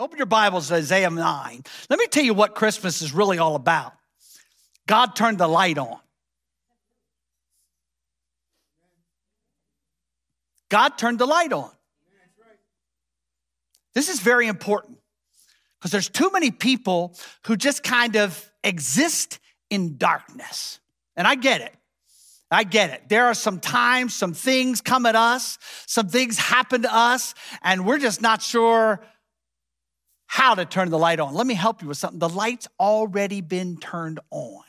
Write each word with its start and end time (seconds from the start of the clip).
Open 0.00 0.16
your 0.16 0.24
Bibles 0.24 0.68
to 0.68 0.76
Isaiah 0.76 1.10
9. 1.10 1.62
Let 1.90 1.98
me 1.98 2.06
tell 2.06 2.24
you 2.24 2.32
what 2.32 2.54
Christmas 2.54 3.02
is 3.02 3.12
really 3.12 3.36
all 3.36 3.54
about. 3.54 3.92
God 4.86 5.14
turned 5.14 5.36
the 5.36 5.46
light 5.46 5.76
on. 5.76 5.98
God 10.70 10.96
turned 10.96 11.18
the 11.18 11.26
light 11.26 11.52
on. 11.52 11.70
This 13.94 14.08
is 14.08 14.20
very 14.20 14.46
important 14.46 14.96
because 15.78 15.90
there's 15.90 16.08
too 16.08 16.30
many 16.32 16.50
people 16.50 17.14
who 17.46 17.54
just 17.54 17.82
kind 17.82 18.16
of 18.16 18.50
exist 18.64 19.38
in 19.68 19.98
darkness. 19.98 20.80
And 21.14 21.26
I 21.26 21.34
get 21.34 21.60
it. 21.60 21.74
I 22.50 22.64
get 22.64 22.88
it. 22.88 23.10
There 23.10 23.26
are 23.26 23.34
some 23.34 23.60
times, 23.60 24.14
some 24.14 24.32
things 24.32 24.80
come 24.80 25.04
at 25.04 25.14
us, 25.14 25.58
some 25.84 26.08
things 26.08 26.38
happen 26.38 26.82
to 26.82 26.94
us, 26.94 27.34
and 27.62 27.84
we're 27.84 27.98
just 27.98 28.22
not 28.22 28.40
sure 28.40 29.04
how 30.30 30.54
to 30.54 30.64
turn 30.64 30.90
the 30.90 30.98
light 30.98 31.18
on. 31.18 31.34
Let 31.34 31.44
me 31.44 31.54
help 31.54 31.82
you 31.82 31.88
with 31.88 31.98
something. 31.98 32.20
The 32.20 32.28
light's 32.28 32.68
already 32.78 33.40
been 33.40 33.76
turned 33.78 34.20
on. 34.30 34.62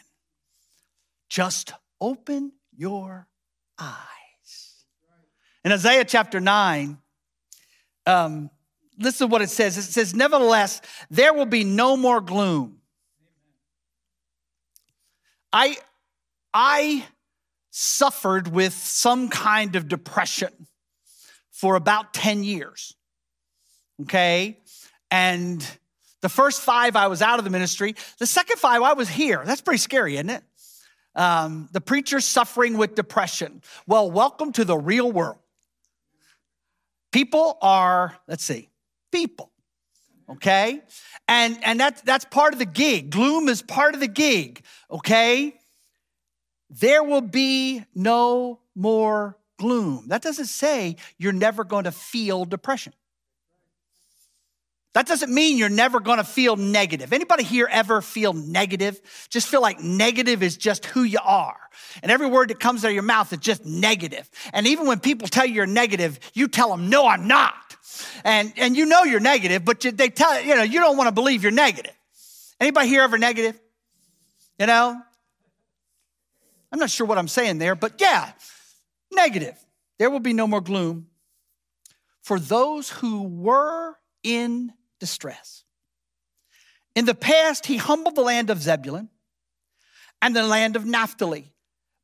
Just 1.30 1.72
open 2.02 2.54
your 2.76 3.28
eyes. 3.78 4.86
In 5.64 5.72
Isaiah 5.72 6.04
chapter 6.04 6.40
9, 6.40 6.98
um, 8.08 8.50
listen 8.98 9.28
to 9.28 9.32
what 9.32 9.44
it 9.44 9.52
says. 9.52 9.78
It 9.78 9.84
says, 9.84 10.16
Nevertheless, 10.16 10.82
there 11.12 11.32
will 11.32 11.46
be 11.46 11.64
no 11.64 11.96
more 11.96 12.22
gloom. 12.22 12.80
I, 15.54 15.78
I 16.56 17.06
suffered 17.70 18.48
with 18.48 18.74
some 18.74 19.30
kind 19.30 19.76
of 19.76 19.88
depression 19.88 20.66
for 21.52 21.76
about 21.76 22.16
10 22.16 22.44
years. 22.44 22.96
Okay. 24.02 24.58
And 25.12 25.66
the 26.22 26.30
first 26.30 26.62
five, 26.62 26.96
I 26.96 27.08
was 27.08 27.22
out 27.22 27.38
of 27.38 27.46
the 27.46 27.52
ministry. 27.52 27.96
The 28.18 28.26
second 28.26 28.58
five, 28.58 28.82
I 28.82 28.94
was 28.94 29.10
here. 29.10 29.44
That's 29.46 29.62
pretty 29.62 29.80
scary, 29.80 30.16
isn't 30.16 30.30
it? 30.30 30.44
Um, 31.14 31.70
the 31.74 31.82
preacher 31.82 32.22
suffering 32.22 32.78
with 32.78 32.96
depression. 32.96 33.62
Well, 33.86 34.10
welcome 34.10 34.54
to 34.54 34.66
the 34.66 34.78
real 34.78 35.12
world. 35.12 35.38
People 37.12 37.58
are, 37.62 38.18
let's 38.28 38.44
see, 38.44 38.70
people. 39.12 39.52
Okay? 40.30 40.82
And 41.28 41.62
and 41.64 41.78
that's 41.78 42.02
that's 42.02 42.24
part 42.24 42.54
of 42.54 42.60
the 42.60 42.66
gig. 42.66 43.10
Gloom 43.10 43.50
is 43.50 43.62
part 43.62 43.94
of 43.94 44.00
the 44.00 44.08
gig, 44.08 44.64
okay? 44.90 45.60
there 46.72 47.04
will 47.04 47.22
be 47.22 47.84
no 47.94 48.60
more 48.76 49.38
gloom. 49.60 50.06
That 50.08 50.22
doesn't 50.22 50.46
say 50.46 50.96
you're 51.18 51.34
never 51.34 51.64
going 51.64 51.84
to 51.84 51.92
feel 51.92 52.46
depression. 52.46 52.94
That 54.94 55.08
doesn't 55.08 55.34
mean 55.34 55.58
you're 55.58 55.70
never 55.70 56.02
to 56.02 56.24
feel 56.24 56.58
negative. 56.58 57.14
Anybody 57.14 57.44
here 57.44 57.68
ever 57.72 58.02
feel 58.02 58.34
negative? 58.34 59.00
Just 59.30 59.48
feel 59.48 59.62
like 59.62 59.80
negative 59.80 60.44
is 60.44 60.58
just 60.58 60.86
who 60.86 61.04
you 61.04 61.20
are. 61.24 61.58
And 62.04 62.12
every 62.12 62.28
word 62.28 62.50
that 62.50 62.60
comes 62.60 62.84
out 62.84 62.90
of 62.90 62.94
your 62.94 63.04
mouth 63.04 63.32
is 63.32 63.40
just 63.40 63.66
negative. 63.66 64.30
And 64.52 64.68
even 64.68 64.88
when 64.88 65.00
people 65.00 65.30
tell 65.30 65.46
you 65.46 65.54
you're 65.54 65.66
negative, 65.66 66.20
you 66.34 66.50
tell 66.50 66.70
them, 66.70 66.90
no, 66.90 67.08
I'm 67.08 67.28
not. 67.28 67.56
And, 68.26 68.52
and 68.58 68.76
you 68.76 68.86
know 68.86 69.04
you're 69.04 69.22
negative, 69.22 69.64
but 69.64 69.86
you, 69.86 69.92
they 69.92 70.10
tell 70.10 70.42
you 70.42 70.56
know, 70.56 70.64
you 70.64 70.80
don't 70.80 70.98
want 70.98 71.08
to 71.08 71.14
believe 71.14 71.44
you're 71.44 71.52
negative. 71.54 71.94
Anybody 72.60 72.90
here 72.90 73.02
ever 73.02 73.18
negative? 73.18 73.60
You 74.60 74.68
know, 74.68 75.02
I'm 76.72 76.80
not 76.80 76.90
sure 76.90 77.08
what 77.08 77.18
I'm 77.18 77.28
saying 77.28 77.58
there, 77.58 77.76
but 77.76 78.00
yeah, 78.00 78.32
negative. 79.12 79.58
There 80.00 80.10
will 80.10 80.20
be 80.20 80.34
no 80.34 80.48
more 80.48 80.62
gloom 80.62 81.08
for 82.22 82.40
those 82.40 82.90
who 82.90 83.24
were 83.24 83.96
in 84.24 84.74
distress. 85.02 85.66
In 86.96 87.06
the 87.06 87.16
past, 87.16 87.66
he 87.66 87.78
humbled 87.78 88.16
the 88.16 88.22
land 88.22 88.50
of 88.50 88.62
Zebulun 88.62 89.10
and 90.22 90.36
the 90.36 90.44
land 90.44 90.76
of 90.76 90.86
Naphtali, 90.86 91.52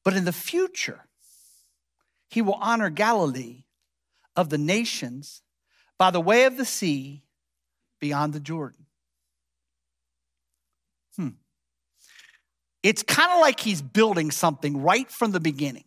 but 0.03 0.15
in 0.15 0.25
the 0.25 0.33
future, 0.33 1.05
he 2.29 2.41
will 2.41 2.55
honor 2.55 2.89
Galilee 2.89 3.63
of 4.35 4.49
the 4.49 4.57
nations 4.57 5.43
by 5.99 6.09
the 6.11 6.19
way 6.19 6.45
of 6.45 6.57
the 6.57 6.65
sea 6.65 7.23
beyond 7.99 8.33
the 8.33 8.39
Jordan. 8.39 8.87
Hmm. 11.15 11.29
It's 12.81 13.03
kind 13.03 13.31
of 13.31 13.39
like 13.39 13.59
he's 13.59 13.81
building 13.81 14.31
something 14.31 14.81
right 14.81 15.09
from 15.09 15.31
the 15.31 15.39
beginning. 15.39 15.83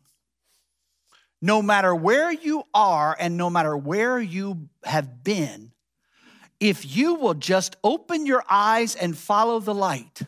No 1.43 1.61
matter 1.61 1.95
where 1.95 2.31
you 2.31 2.65
are 2.73 3.17
and 3.19 3.37
no 3.37 3.51
matter 3.51 3.77
where 3.77 4.21
you 4.21 4.69
have 4.85 5.25
been, 5.25 5.73
if 6.61 6.95
you 6.95 7.15
will 7.15 7.35
just 7.35 7.77
open 7.83 8.27
your 8.27 8.45
eyes 8.49 8.95
and 8.95 9.17
follow 9.17 9.59
the 9.59 9.75
light, 9.75 10.21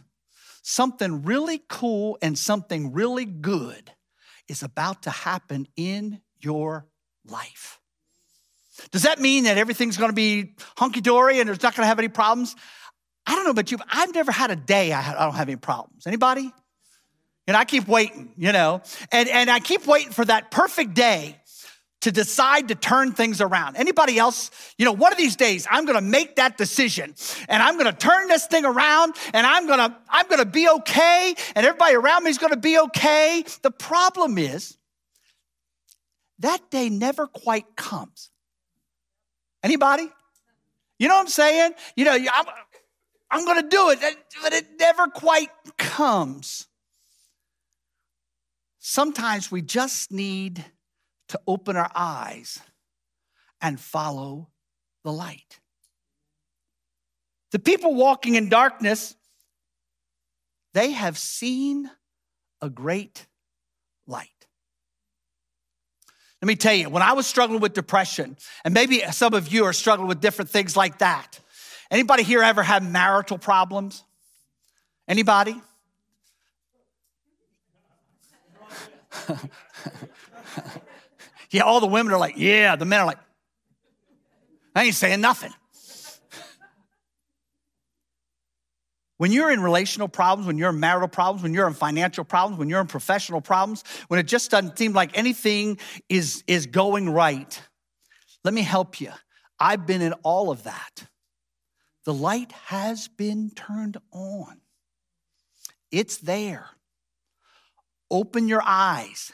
something 0.63 1.23
really 1.23 1.63
cool 1.69 2.19
and 2.23 2.39
something 2.39 2.93
really 2.93 3.27
good 3.27 3.93
is 4.49 4.63
about 4.63 5.03
to 5.03 5.11
happen 5.11 5.69
in 5.77 6.21
your 6.41 6.87
life. 7.27 7.79
Does 8.91 9.03
that 9.03 9.21
mean 9.21 9.45
that 9.45 9.59
everything's 9.59 9.99
gonna 9.99 10.13
be 10.13 10.55
hunky 10.77 11.01
dory 11.01 11.39
and 11.39 11.49
there's 11.49 11.63
not 11.63 11.77
gonna 11.77 11.87
have 11.87 11.99
any 11.99 12.09
problems? 12.09 12.57
I 13.27 13.35
don't 13.35 13.45
know 13.45 13.51
about 13.51 13.71
you, 13.71 13.79
but 13.79 13.87
I've 13.91 14.15
never 14.15 14.33
had 14.33 14.51
a 14.51 14.57
day 14.57 14.93
I, 14.93 15.25
don't 15.25 15.35
have 15.35 15.49
any 15.49 15.57
problems. 15.57 16.07
Anybody? 16.07 16.53
And 17.47 17.57
I 17.57 17.65
keep 17.65 17.87
waiting, 17.87 18.33
you 18.37 18.53
know, 18.53 18.83
and, 19.11 19.29
and 19.29 19.51
I 19.51 19.61
keep 19.61 19.87
waiting 19.87 20.13
for 20.13 20.25
that 20.25 20.51
perfect 20.51 20.95
day 20.95 21.41
to 22.03 22.13
decide 22.13 22.69
to 22.69 22.75
turn 22.75 23.13
things 23.13 23.41
around. 23.41 23.77
Anybody 23.77 24.19
else, 24.19 24.51
you 24.77 24.85
know, 24.85 24.93
one 24.93 25.13
of 25.13 25.19
these 25.19 25.37
days 25.37 25.67
I'm 25.71 25.85
going 25.87 25.97
to 25.97 26.05
make 26.05 26.37
that 26.37 26.59
decision 26.59 27.15
and 27.49 27.63
I'm 27.63 27.79
going 27.79 27.91
to 27.91 27.97
turn 27.97 28.29
this 28.29 28.47
thing 28.47 28.65
around 28.65 29.15
and 29.33 29.47
I'm 29.47 29.67
going 29.67 29.79
to 29.79 29.97
I'm 30.09 30.27
going 30.27 30.41
to 30.41 30.47
be 30.47 30.69
okay 30.69 31.35
and 31.55 31.65
everybody 31.67 31.95
around 31.95 32.25
me 32.25 32.31
is 32.31 32.39
going 32.39 32.53
to 32.53 32.59
be 32.59 32.79
okay. 32.79 33.45
The 33.63 33.71
problem 33.71 34.37
is 34.37 34.77
that 36.41 36.71
day 36.71 36.91
never 36.91 37.27
quite 37.27 37.77
comes. 37.77 38.31
Anybody? 39.63 40.09
You 40.99 41.09
know 41.09 41.15
what 41.15 41.23
I'm 41.23 41.29
saying? 41.29 41.73
You 41.97 42.05
know, 42.05 42.13
I'm, 42.13 42.47
I'm 43.31 43.45
going 43.45 43.63
to 43.63 43.69
do 43.69 43.91
it, 43.91 44.01
but 44.43 44.53
it 44.53 44.67
never 44.79 45.07
quite 45.07 45.51
comes. 45.79 46.67
Sometimes 48.81 49.53
we 49.53 49.63
just 49.63 50.11
need 50.11 50.65
to 51.33 51.41
open 51.47 51.77
our 51.77 51.91
eyes 51.95 52.61
and 53.61 53.79
follow 53.79 54.49
the 55.05 55.13
light. 55.13 55.61
The 57.51 57.59
people 57.59 57.95
walking 57.95 58.37
in 58.37 58.49
darkness, 58.49 59.15
they 60.73 60.93
have 60.93 61.19
seen 61.19 61.91
a 62.63 62.71
great 62.71 63.27
light. 64.07 64.29
Let 66.41 66.47
me 66.47 66.57
tell 66.57 66.75
you, 66.75 66.89
when 66.89 67.03
I 67.03 67.13
was 67.13 67.27
struggling 67.27 67.61
with 67.61 67.75
depression, 67.75 68.37
and 68.65 68.73
maybe 68.73 69.03
some 69.13 69.35
of 69.35 69.53
you 69.53 69.65
are 69.65 69.73
struggling 69.73 70.09
with 70.09 70.21
different 70.21 70.51
things 70.51 70.77
like 70.77 70.99
that, 70.99 71.39
Anybody 71.93 72.23
here 72.23 72.43
ever 72.43 72.63
had 72.63 72.83
marital 72.83 73.37
problems? 73.37 74.03
Anybody? 75.07 75.61
yeah, 81.53 81.63
all 81.63 81.81
the 81.81 81.87
women 81.87 82.13
are 82.13 82.19
like, 82.19 82.35
yeah. 82.39 82.77
The 82.77 82.87
men 82.87 83.01
are 83.01 83.07
like, 83.07 83.19
I 84.75 84.85
ain't 84.85 84.95
saying 84.95 85.21
nothing. 85.21 85.53
When 89.19 89.31
you're 89.31 89.53
in 89.53 89.63
relational 89.63 90.09
problems, 90.09 90.49
when 90.49 90.59
you're 90.59 90.71
in 90.71 90.81
marital 90.81 91.07
problems, 91.07 91.45
when 91.45 91.55
you're 91.55 91.69
in 91.69 91.75
financial 91.75 92.25
problems, 92.25 92.59
when 92.59 92.69
you're 92.69 92.81
in 92.81 92.89
professional 92.89 93.41
problems, 93.41 93.85
when 94.09 94.19
it 94.19 94.25
just 94.25 94.51
doesn't 94.51 94.77
seem 94.77 94.95
like 94.95 95.17
anything 95.17 95.79
is, 96.09 96.43
is 96.49 96.67
going 96.67 97.09
right, 97.09 97.63
let 98.43 98.53
me 98.53 98.63
help 98.63 99.01
you. 99.01 99.13
I've 99.61 99.87
been 99.87 100.03
in 100.03 100.13
all 100.25 100.51
of 100.51 100.65
that. 100.65 101.07
The 102.05 102.13
light 102.13 102.51
has 102.67 103.07
been 103.07 103.53
turned 103.55 103.97
on. 104.11 104.61
It's 105.93 106.17
there. 106.17 106.71
Open 108.11 108.49
your 108.49 108.63
eyes. 108.65 109.33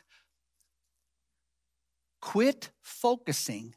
Quit 2.29 2.69
focusing 2.83 3.75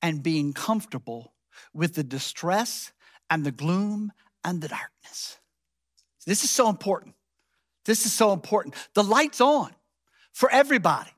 and 0.00 0.22
being 0.22 0.54
comfortable 0.54 1.34
with 1.74 1.96
the 1.96 2.02
distress 2.02 2.92
and 3.28 3.44
the 3.44 3.52
gloom 3.52 4.10
and 4.42 4.62
the 4.62 4.68
darkness. 4.68 5.38
This 6.26 6.42
is 6.42 6.50
so 6.50 6.70
important. 6.70 7.14
This 7.84 8.06
is 8.06 8.12
so 8.14 8.32
important. 8.32 8.74
The 8.94 9.04
light's 9.04 9.42
on 9.42 9.74
for 10.32 10.50
everybody. 10.50 11.10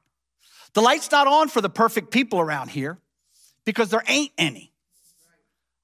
The 0.75 0.81
light's 0.81 1.09
not 1.13 1.29
on 1.29 1.47
for 1.51 1.61
the 1.61 1.71
perfect 1.71 2.11
people 2.11 2.41
around 2.41 2.71
here 2.71 2.99
because 3.65 3.91
there 3.91 4.03
ain't 4.09 4.33
any 4.37 4.73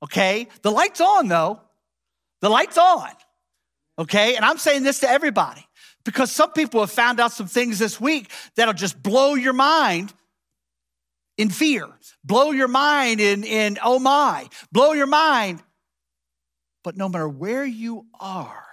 okay? 0.03 0.49
The 0.63 0.73
light's 0.73 1.01
on 1.01 1.29
though. 1.29 1.61
The 2.41 2.49
light's 2.49 2.77
on, 2.77 3.11
okay? 4.01 4.35
And 4.35 4.45
I'm 4.45 4.59
saying 4.59 4.83
this 4.83 4.99
to 5.01 5.09
everybody 5.09 5.65
because 6.05 6.33
some 6.33 6.51
people 6.51 6.81
have 6.81 6.91
found 6.91 7.21
out 7.21 7.31
some 7.31 7.47
things 7.47 7.79
this 7.79 8.01
week 8.01 8.33
that'll 8.57 8.75
just 8.75 9.01
blow 9.01 9.37
your 9.37 9.53
mind 9.53 10.13
in 11.39 11.49
fear, 11.49 11.89
blow 12.25 12.51
your 12.51 12.69
mind 12.69 13.21
in, 13.21 13.45
in 13.45 13.79
oh 13.83 13.99
my, 13.99 14.49
blow 14.71 14.93
your 14.93 15.07
mind. 15.07 15.63
But 16.83 16.97
no 16.97 17.09
matter 17.09 17.29
where 17.29 17.65
you 17.65 18.07
are, 18.21 18.65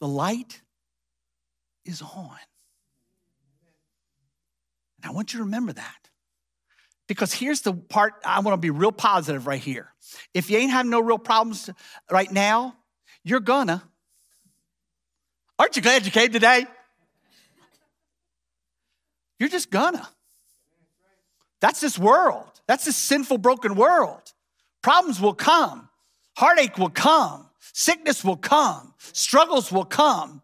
the 0.00 0.08
light 0.08 0.62
is 1.84 2.02
on. 2.02 2.36
And 5.02 5.10
I 5.10 5.14
want 5.14 5.32
you 5.32 5.38
to 5.38 5.44
remember 5.44 5.72
that. 5.74 5.94
Because 7.06 7.32
here's 7.32 7.60
the 7.60 7.72
part 7.72 8.14
I 8.24 8.40
want 8.40 8.54
to 8.54 8.60
be 8.60 8.70
real 8.70 8.90
positive 8.90 9.46
right 9.46 9.60
here. 9.60 9.92
If 10.34 10.50
you 10.50 10.58
ain't 10.58 10.72
having 10.72 10.90
no 10.90 11.00
real 11.00 11.18
problems 11.18 11.70
right 12.10 12.30
now, 12.30 12.76
you're 13.22 13.40
gonna. 13.40 13.82
Aren't 15.58 15.76
you 15.76 15.82
glad 15.82 16.04
you 16.04 16.10
came 16.10 16.32
today? 16.32 16.66
You're 19.38 19.48
just 19.48 19.70
gonna. 19.70 20.06
That's 21.60 21.80
this 21.80 21.98
world. 21.98 22.50
That's 22.66 22.84
this 22.84 22.96
sinful, 22.96 23.38
broken 23.38 23.74
world. 23.74 24.32
Problems 24.82 25.20
will 25.20 25.34
come, 25.34 25.88
heartache 26.36 26.78
will 26.78 26.90
come, 26.90 27.48
sickness 27.72 28.24
will 28.24 28.36
come, 28.36 28.94
struggles 28.98 29.72
will 29.72 29.84
come, 29.84 30.42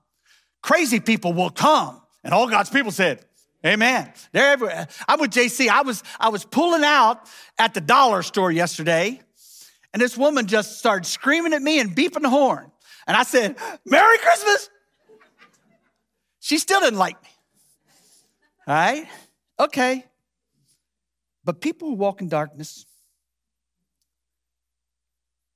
crazy 0.62 1.00
people 1.00 1.32
will 1.32 1.50
come. 1.50 2.00
And 2.24 2.32
all 2.32 2.48
God's 2.48 2.70
people 2.70 2.90
said, 2.90 3.24
Amen. 3.64 4.12
They're 4.32 4.50
everywhere. 4.50 4.88
I'm 5.06 5.20
with 5.20 5.30
JC. 5.30 5.68
I 5.68 5.82
was, 5.82 6.02
I 6.18 6.30
was 6.30 6.44
pulling 6.44 6.82
out 6.82 7.28
at 7.58 7.74
the 7.74 7.80
dollar 7.80 8.22
store 8.22 8.50
yesterday, 8.50 9.20
and 9.92 10.02
this 10.02 10.16
woman 10.16 10.46
just 10.46 10.78
started 10.78 11.06
screaming 11.06 11.52
at 11.52 11.62
me 11.62 11.78
and 11.78 11.94
beeping 11.94 12.22
the 12.22 12.30
horn. 12.30 12.72
And 13.06 13.16
I 13.16 13.22
said, 13.22 13.56
Merry 13.84 14.18
Christmas. 14.18 14.68
She 16.40 16.58
still 16.58 16.80
didn't 16.80 16.98
like 16.98 17.22
me. 17.22 17.28
All 18.66 18.74
right? 18.74 19.06
Okay. 19.60 20.04
But 21.44 21.60
people 21.60 21.88
who 21.88 21.94
walk 21.94 22.20
in 22.20 22.28
darkness, 22.28 22.86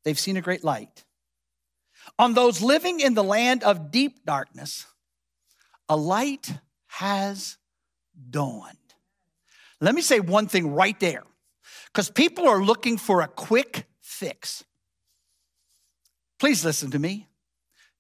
they've 0.05 0.19
seen 0.19 0.37
a 0.37 0.43
great 0.43 0.65
light. 0.65 1.05
On 2.19 2.35
those 2.35 2.63
living 2.63 3.01
in 3.01 3.15
the 3.15 3.25
land 3.25 3.63
of 3.63 3.91
deep 3.91 4.25
darkness, 4.25 4.87
a 5.89 5.97
light 5.97 6.53
has 6.87 7.59
dawned. 8.31 8.77
Let 9.81 9.95
me 9.95 10.03
say 10.03 10.21
one 10.21 10.47
thing 10.47 10.73
right 10.75 10.99
there, 11.01 11.25
because 11.93 12.11
people 12.11 12.49
are 12.49 12.63
looking 12.63 12.97
for 12.97 13.21
a 13.21 13.29
quick 13.29 13.85
fix. 14.01 14.65
Please 16.39 16.65
listen 16.65 16.91
to 16.91 16.99
me. 16.99 17.29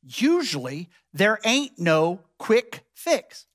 Usually, 0.02 0.88
there 1.12 1.38
ain't 1.44 1.78
no 1.78 2.20
quick 2.38 2.84
fix. 2.94 3.46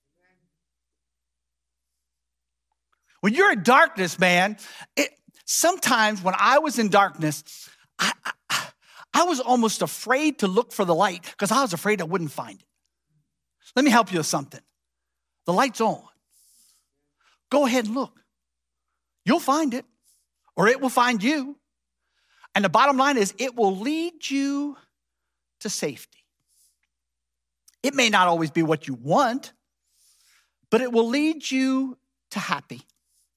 When 3.21 3.33
you're 3.33 3.51
in 3.51 3.63
darkness, 3.63 4.19
man, 4.19 4.57
it, 4.95 5.09
sometimes 5.45 6.21
when 6.21 6.35
I 6.37 6.59
was 6.59 6.77
in 6.79 6.89
darkness, 6.89 7.69
I, 7.97 8.11
I, 8.49 8.67
I 9.13 9.23
was 9.23 9.39
almost 9.39 9.81
afraid 9.81 10.39
to 10.39 10.47
look 10.47 10.73
for 10.73 10.85
the 10.85 10.95
light 10.95 11.23
because 11.23 11.51
I 11.51 11.61
was 11.61 11.73
afraid 11.73 12.01
I 12.01 12.05
wouldn't 12.05 12.31
find 12.31 12.59
it. 12.59 12.65
Let 13.75 13.85
me 13.85 13.91
help 13.91 14.11
you 14.11 14.17
with 14.17 14.25
something. 14.25 14.61
The 15.45 15.53
light's 15.53 15.81
on. 15.81 16.03
Go 17.49 17.65
ahead 17.65 17.85
and 17.85 17.95
look. 17.95 18.19
You'll 19.25 19.39
find 19.39 19.73
it, 19.73 19.85
or 20.55 20.67
it 20.67 20.81
will 20.81 20.89
find 20.89 21.21
you. 21.21 21.57
And 22.55 22.65
the 22.65 22.69
bottom 22.69 22.97
line 22.97 23.17
is, 23.17 23.33
it 23.37 23.55
will 23.55 23.77
lead 23.77 24.29
you 24.29 24.77
to 25.59 25.69
safety. 25.69 26.19
It 27.83 27.93
may 27.93 28.09
not 28.09 28.27
always 28.27 28.51
be 28.51 28.63
what 28.63 28.87
you 28.87 28.93
want, 28.93 29.53
but 30.69 30.81
it 30.81 30.91
will 30.91 31.07
lead 31.07 31.49
you 31.49 31.97
to 32.31 32.39
happy. 32.39 32.81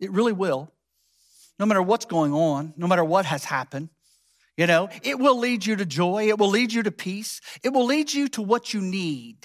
It 0.04 0.12
really 0.12 0.32
will. 0.32 0.70
No 1.58 1.66
matter 1.66 1.82
what's 1.82 2.04
going 2.04 2.32
on, 2.32 2.74
no 2.76 2.86
matter 2.86 3.04
what 3.04 3.24
has 3.24 3.44
happened, 3.44 3.88
you 4.56 4.66
know, 4.66 4.88
it 5.02 5.18
will 5.18 5.38
lead 5.38 5.64
you 5.64 5.76
to 5.76 5.86
joy. 5.86 6.28
It 6.28 6.38
will 6.38 6.48
lead 6.48 6.72
you 6.72 6.82
to 6.82 6.92
peace. 6.92 7.40
It 7.62 7.72
will 7.72 7.86
lead 7.86 8.12
you 8.12 8.28
to 8.28 8.42
what 8.42 8.74
you 8.74 8.80
need, 8.80 9.38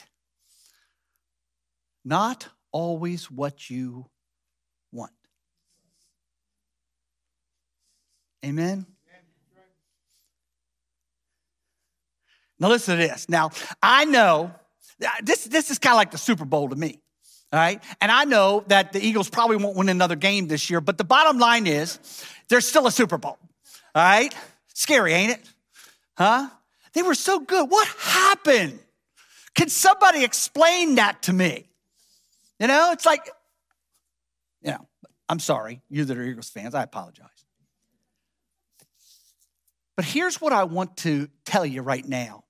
not 2.04 2.48
always 2.72 3.32
what 3.32 3.70
you 3.70 4.06
want. 4.92 5.12
Amen. 8.46 8.86
Now, 12.60 12.68
listen 12.68 12.98
to 12.98 13.08
this. 13.08 13.30
Now, 13.30 13.52
I 13.82 14.04
know 14.06 14.52
this, 15.22 15.46
this 15.46 15.72
is 15.72 15.80
kind 15.80 15.94
of 15.94 15.98
like 15.98 16.12
the 16.12 16.18
Super 16.18 16.44
Bowl 16.44 16.70
to 16.70 16.76
me. 16.76 17.00
All 17.52 17.60
right. 17.60 17.82
And 18.00 18.12
I 18.12 18.26
know 18.26 18.64
that 18.68 18.94
the 18.94 19.04
Eagles 19.04 19.30
probably 19.30 19.58
won't 19.58 19.76
win 19.76 19.90
another 19.90 20.16
game 20.16 20.48
this 20.48 20.70
year, 20.70 20.82
but 20.82 20.98
the 20.98 21.04
bottom 21.04 21.40
line 21.40 21.66
is 21.66 22.00
there's 22.48 22.68
still 22.68 22.86
a 22.86 22.92
Super 22.92 23.18
Bowl. 23.18 23.38
All 23.96 24.04
right. 24.04 24.34
Scary, 24.74 25.14
ain't 25.14 25.32
it? 25.32 25.42
Huh? 26.18 26.50
They 26.94 27.02
were 27.02 27.16
so 27.16 27.40
good. 27.40 27.70
What 27.70 27.88
happened? 28.00 28.80
Can 29.56 29.70
somebody 29.70 30.24
explain 30.24 30.96
that 30.96 31.24
to 31.24 31.34
me? 31.34 31.66
You 32.60 32.68
know, 32.68 32.92
it's 32.92 33.06
like, 33.06 33.30
you 34.62 34.72
know, 34.72 34.88
I'm 35.28 35.40
sorry, 35.40 35.82
you 35.90 36.06
that 36.06 36.18
are 36.18 36.24
Eagles 36.24 36.50
fans, 36.50 36.76
I 36.76 36.84
apologize. 36.84 37.28
But 39.96 40.06
here's 40.06 40.40
what 40.40 40.54
I 40.54 40.64
want 40.64 40.98
to 40.98 41.30
tell 41.46 41.66
you 41.66 41.82
right 41.82 42.08
now 42.08 42.46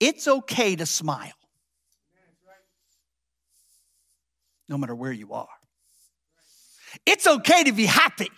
it's 0.00 0.26
okay 0.26 0.76
to 0.76 0.86
smile. 0.86 1.32
No 4.68 4.78
matter 4.78 4.94
where 4.94 5.12
you 5.12 5.32
are. 5.32 5.48
It's 7.06 7.26
okay 7.26 7.64
to 7.64 7.72
be 7.72 7.86
happy 7.86 8.30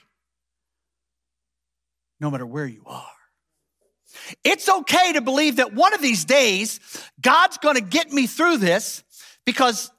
no 2.20 2.31
matter 2.31 2.46
where 2.46 2.67
you 2.67 2.82
are. 2.87 3.05
It's 4.43 4.69
okay 4.69 5.12
to 5.12 5.20
believe 5.20 5.56
that 5.56 5.75
one 5.75 5.93
of 5.93 6.00
these 6.00 6.25
days 6.25 6.81
God's 7.20 7.58
to 7.76 7.82
get 7.82 8.11
me 8.11 8.26
through 8.26 8.58
this 8.58 9.05
because 9.44 9.90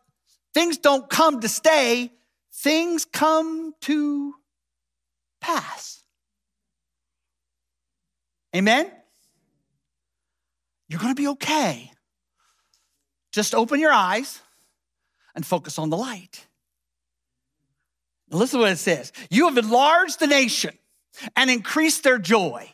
things 0.53 0.77
don't 0.77 1.07
come 1.09 1.39
to 1.41 1.49
stay, 1.49 2.11
things 2.51 3.05
come 3.05 3.73
to 3.81 4.33
pass. 5.39 6.03
Amen? 8.55 8.91
You're 10.89 10.99
to 11.15 11.21
be 11.21 11.27
okay. 11.29 11.91
Just 13.31 13.53
open 13.53 13.79
your 13.79 13.91
eyes 13.91 14.41
and 15.37 15.45
focus 15.45 15.77
on 15.77 15.91
the 15.91 15.95
light. 15.95 16.45
Now 18.29 18.39
listen 18.39 18.59
to 18.59 18.63
what 18.63 18.73
it 18.73 18.77
says 18.77 19.13
You 19.29 19.47
have 19.47 19.57
enlarged 19.57 20.19
the 20.19 20.27
nation 20.27 20.77
and 21.37 21.49
increased 21.49 22.03
their 22.03 22.17
joy. 22.17 22.73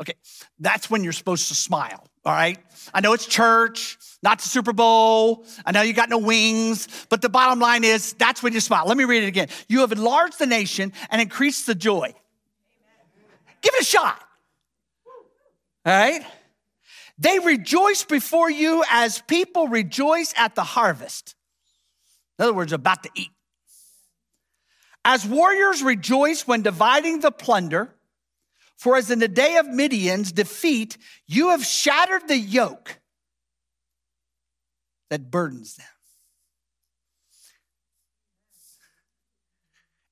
Okay, 0.00 0.14
that's 0.58 0.88
when 0.88 1.04
you're 1.04 1.12
supposed 1.12 1.48
to 1.48 1.54
smile, 1.54 2.06
all 2.24 2.32
right? 2.32 2.58
I 2.94 3.00
know 3.00 3.12
it's 3.12 3.26
church, 3.26 3.98
not 4.22 4.38
the 4.40 4.48
Super 4.48 4.72
Bowl. 4.72 5.44
I 5.66 5.72
know 5.72 5.82
you 5.82 5.92
got 5.92 6.08
no 6.08 6.18
wings, 6.18 6.88
but 7.08 7.22
the 7.22 7.28
bottom 7.28 7.60
line 7.60 7.84
is 7.84 8.14
that's 8.14 8.42
when 8.42 8.52
you 8.52 8.60
smile. 8.60 8.86
Let 8.86 8.96
me 8.96 9.04
read 9.04 9.24
it 9.24 9.28
again. 9.28 9.48
You 9.68 9.80
have 9.80 9.92
enlarged 9.92 10.38
the 10.38 10.46
nation 10.46 10.92
and 11.10 11.20
increased 11.20 11.66
the 11.66 11.74
joy. 11.74 12.14
Give 13.60 13.74
it 13.74 13.82
a 13.82 13.84
shot, 13.84 14.20
all 15.84 15.92
right? 15.92 16.24
They 17.22 17.38
rejoice 17.38 18.02
before 18.02 18.50
you 18.50 18.82
as 18.90 19.22
people 19.22 19.68
rejoice 19.68 20.34
at 20.36 20.56
the 20.56 20.64
harvest. 20.64 21.36
In 22.36 22.42
other 22.42 22.52
words, 22.52 22.72
about 22.72 23.04
to 23.04 23.10
eat. 23.14 23.30
As 25.04 25.24
warriors 25.24 25.84
rejoice 25.84 26.48
when 26.48 26.62
dividing 26.62 27.20
the 27.20 27.30
plunder, 27.30 27.94
for 28.76 28.96
as 28.96 29.08
in 29.08 29.20
the 29.20 29.28
day 29.28 29.56
of 29.58 29.68
Midian's 29.68 30.32
defeat, 30.32 30.98
you 31.28 31.50
have 31.50 31.64
shattered 31.64 32.26
the 32.26 32.36
yoke 32.36 32.98
that 35.08 35.30
burdens 35.30 35.76
them. 35.76 35.86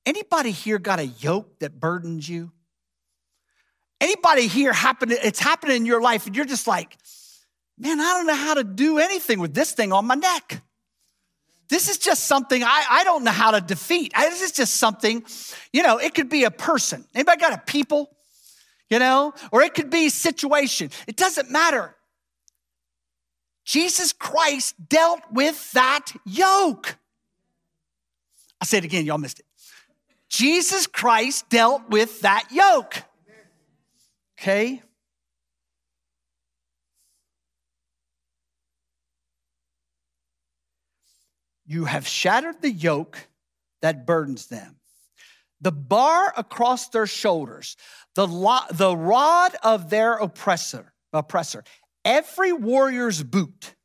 Anybody 0.05 0.51
here 0.51 0.79
got 0.79 0.99
a 0.99 1.07
yoke 1.07 1.59
that 1.59 1.77
burdens 1.77 2.29
you? 2.29 2.53
Anybody 4.01 4.47
here 4.47 4.73
happen 4.73 5.11
it's 5.11 5.39
happening 5.39 5.77
in 5.77 5.85
your 5.85 6.01
life 6.01 6.25
and 6.25 6.35
you're 6.35 6.43
just 6.43 6.65
like, 6.65 6.97
man, 7.77 8.01
I 8.01 8.17
don't 8.17 8.25
know 8.25 8.35
how 8.35 8.55
to 8.55 8.63
do 8.63 8.97
anything 8.97 9.39
with 9.39 9.53
this 9.53 9.73
thing 9.73 9.93
on 9.93 10.07
my 10.07 10.15
neck. 10.15 10.63
This 11.69 11.87
is 11.87 11.99
just 11.99 12.25
something 12.25 12.63
I, 12.63 12.83
I 12.89 13.03
don't 13.03 13.23
know 13.23 13.31
how 13.31 13.51
to 13.51 13.61
defeat. 13.61 14.11
I, 14.15 14.27
this 14.29 14.41
is 14.41 14.51
just 14.51 14.73
something, 14.73 15.23
you 15.71 15.83
know, 15.83 15.99
it 15.99 16.15
could 16.15 16.29
be 16.29 16.45
a 16.45 16.51
person. 16.51 17.05
Anybody 17.13 17.39
got 17.39 17.53
a 17.53 17.59
people? 17.59 18.09
You 18.89 18.99
know, 18.99 19.33
or 19.53 19.61
it 19.61 19.75
could 19.75 19.89
be 19.89 20.07
a 20.07 20.09
situation. 20.09 20.89
It 21.07 21.15
doesn't 21.15 21.49
matter. 21.49 21.95
Jesus 23.63 24.11
Christ 24.11 24.75
dealt 24.89 25.21
with 25.31 25.71
that 25.73 26.07
yoke. 26.25 26.97
I 28.59 28.65
say 28.65 28.79
it 28.79 28.83
again, 28.83 29.05
y'all 29.05 29.19
missed 29.19 29.39
it. 29.39 29.45
Jesus 30.27 30.87
Christ 30.87 31.49
dealt 31.49 31.89
with 31.89 32.21
that 32.21 32.47
yoke. 32.51 33.03
Okay? 34.41 34.81
You 41.67 41.85
have 41.85 42.07
shattered 42.07 42.61
the 42.61 42.71
yoke 42.71 43.27
that 43.83 44.07
burdens 44.07 44.47
them, 44.47 44.77
the 45.61 45.71
bar 45.71 46.33
across 46.35 46.89
their 46.89 47.05
shoulders, 47.05 47.77
the, 48.15 48.27
lo- 48.27 48.65
the 48.71 48.97
rod 48.97 49.55
of 49.61 49.91
their 49.91 50.15
oppressor. 50.15 50.91
oppressor. 51.13 51.63
Every 52.03 52.51
warrior's 52.51 53.21
boot 53.21 53.75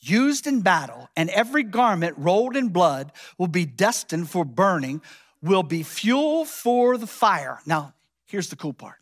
used 0.00 0.46
in 0.46 0.62
battle 0.62 1.10
and 1.14 1.28
every 1.28 1.62
garment 1.62 2.16
rolled 2.16 2.56
in 2.56 2.70
blood 2.70 3.12
will 3.36 3.48
be 3.48 3.66
destined 3.66 4.30
for 4.30 4.46
burning, 4.46 5.02
will 5.42 5.62
be 5.62 5.82
fuel 5.82 6.46
for 6.46 6.96
the 6.96 7.06
fire. 7.06 7.60
Now, 7.66 7.92
here's 8.24 8.48
the 8.48 8.56
cool 8.56 8.72
part. 8.72 8.96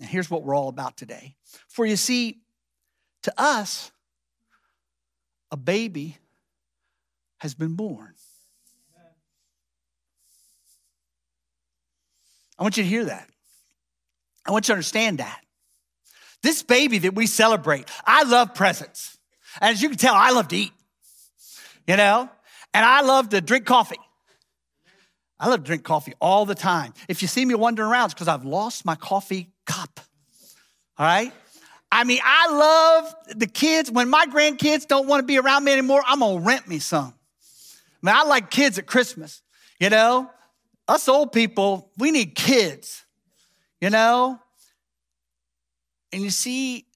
And 0.00 0.08
here's 0.08 0.30
what 0.30 0.42
we're 0.42 0.54
all 0.54 0.68
about 0.68 0.96
today. 0.96 1.34
For 1.68 1.84
you 1.84 1.96
see, 1.96 2.38
to 3.22 3.32
us, 3.36 3.90
a 5.50 5.56
baby 5.56 6.16
has 7.38 7.54
been 7.54 7.74
born. 7.74 8.14
I 12.58 12.62
want 12.62 12.76
you 12.76 12.82
to 12.82 12.88
hear 12.88 13.04
that. 13.04 13.28
I 14.46 14.50
want 14.50 14.66
you 14.66 14.72
to 14.72 14.74
understand 14.74 15.18
that. 15.18 15.40
This 16.42 16.62
baby 16.62 16.98
that 16.98 17.14
we 17.14 17.26
celebrate, 17.26 17.88
I 18.04 18.24
love 18.24 18.54
presents. 18.54 19.18
As 19.60 19.82
you 19.82 19.88
can 19.88 19.98
tell, 19.98 20.14
I 20.14 20.30
love 20.30 20.48
to 20.48 20.56
eat, 20.56 20.72
you 21.86 21.96
know, 21.96 22.28
and 22.74 22.84
I 22.84 23.02
love 23.02 23.30
to 23.30 23.40
drink 23.40 23.64
coffee. 23.64 23.98
I 25.40 25.48
love 25.48 25.60
to 25.60 25.66
drink 25.66 25.84
coffee 25.84 26.14
all 26.20 26.46
the 26.46 26.54
time. 26.54 26.94
If 27.08 27.22
you 27.22 27.28
see 27.28 27.44
me 27.44 27.54
wandering 27.54 27.90
around, 27.90 28.06
it's 28.06 28.14
because 28.14 28.28
I've 28.28 28.44
lost 28.44 28.84
my 28.84 28.96
coffee 28.96 29.50
cup. 29.68 30.00
All 30.98 31.06
right? 31.06 31.32
I 31.92 32.04
mean, 32.04 32.20
I 32.24 32.50
love 32.50 33.14
the 33.38 33.46
kids. 33.46 33.90
When 33.90 34.08
my 34.10 34.26
grandkids 34.26 34.86
don't 34.86 35.06
want 35.06 35.20
to 35.20 35.26
be 35.26 35.38
around 35.38 35.64
me 35.64 35.72
anymore, 35.72 36.02
I'm 36.06 36.20
gonna 36.20 36.40
rent 36.40 36.66
me 36.66 36.80
some. 36.80 37.14
I 38.02 38.06
mean, 38.06 38.16
I 38.16 38.22
like 38.24 38.50
kids 38.50 38.78
at 38.78 38.86
Christmas, 38.86 39.42
you 39.78 39.90
know? 39.90 40.30
Us 40.86 41.08
old 41.08 41.32
people, 41.32 41.90
we 41.98 42.10
need 42.10 42.34
kids, 42.34 43.04
you 43.80 43.90
know? 43.90 44.40
And 46.12 46.22
you 46.22 46.30
see, 46.30 46.86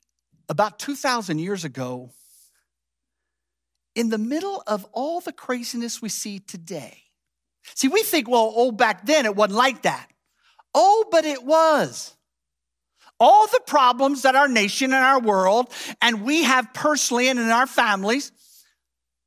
about 0.48 0.78
2,000 0.78 1.38
years 1.38 1.64
ago, 1.64 2.10
in 3.94 4.08
the 4.08 4.18
middle 4.18 4.62
of 4.66 4.86
all 4.92 5.20
the 5.20 5.32
craziness 5.32 6.00
we 6.00 6.08
see 6.08 6.38
today, 6.38 6.98
see, 7.74 7.88
we 7.88 8.02
think, 8.02 8.28
well, 8.28 8.52
oh, 8.54 8.72
back 8.72 9.04
then 9.04 9.26
it 9.26 9.36
wasn't 9.36 9.56
like 9.56 9.82
that. 9.82 10.08
Oh, 10.74 11.06
but 11.10 11.24
it 11.24 11.44
was. 11.44 12.14
All 13.20 13.46
the 13.46 13.60
problems 13.66 14.22
that 14.22 14.34
our 14.34 14.48
nation 14.48 14.92
and 14.92 15.04
our 15.04 15.20
world, 15.20 15.72
and 16.00 16.22
we 16.22 16.42
have 16.42 16.72
personally 16.74 17.28
and 17.28 17.38
in 17.38 17.50
our 17.50 17.66
families, 17.66 18.32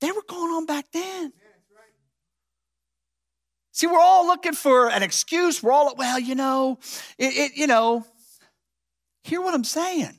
they 0.02 0.12
were 0.12 0.24
going 0.28 0.52
on 0.52 0.66
back 0.66 0.86
then. 0.92 1.32
See, 3.72 3.88
we're 3.88 4.00
all 4.00 4.26
looking 4.26 4.54
for 4.54 4.90
an 4.90 5.04
excuse. 5.04 5.62
We're 5.62 5.74
all, 5.74 5.96
well, 5.98 6.18
you 6.18 6.36
know, 6.36 6.80
it, 7.18 7.36
it 7.36 7.58
you 7.58 7.68
know, 7.68 8.06
hear 9.26 9.42
what 9.42 9.54
I'm 9.54 9.66
saying. 9.66 10.18